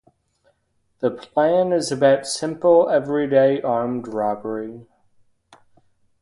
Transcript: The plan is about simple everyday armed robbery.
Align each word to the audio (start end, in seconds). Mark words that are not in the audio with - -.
The 1.01 1.11
plan 1.11 1.71
is 1.71 1.91
about 1.91 2.25
simple 2.25 2.89
everyday 2.89 3.61
armed 3.61 4.07
robbery. 4.07 4.87